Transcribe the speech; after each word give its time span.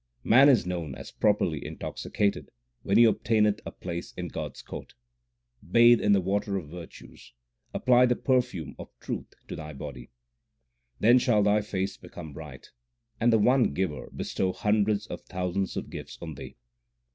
Man 0.23 0.49
is 0.49 0.65
known 0.65 0.95
as 0.95 1.11
properly 1.11 1.63
intoxicated 1.63 2.49
when 2.81 2.97
he 2.97 3.03
obtaineth 3.03 3.61
a 3.67 3.71
place 3.71 4.13
in 4.17 4.29
God 4.29 4.53
s 4.53 4.63
court. 4.63 4.95
Bathe 5.69 6.01
in 6.01 6.11
the 6.11 6.19
water 6.21 6.57
of 6.57 6.69
virtues; 6.69 7.33
apply 7.71 8.07
the 8.07 8.15
perfume 8.15 8.75
of 8.79 8.89
truth 8.99 9.35
to 9.47 9.55
thy 9.55 9.73
body; 9.73 10.09
Then 10.99 11.19
shall 11.19 11.43
thy 11.43 11.61
face 11.61 11.97
become 11.97 12.33
bright, 12.33 12.71
and 13.19 13.31
the 13.31 13.37
One 13.37 13.75
Giver 13.75 14.09
bestow 14.09 14.51
hundreds 14.53 15.05
of 15.05 15.21
thousands 15.21 15.77
of 15.77 15.91
gifts 15.91 16.17
on 16.19 16.35
ihee. 16.35 16.55